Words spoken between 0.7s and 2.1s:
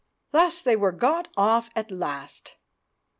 were got off at